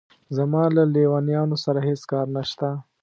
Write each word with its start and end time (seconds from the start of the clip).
زما 0.37 0.63
له 0.75 0.83
لېونیانو 0.93 1.57
سره 1.65 1.79
هېڅ 1.87 2.01
کار 2.11 2.25
نشته. 2.35 2.67